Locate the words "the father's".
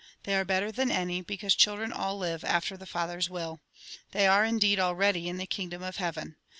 2.75-3.29